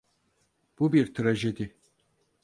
[0.79, 1.75] Bu bir trajedi.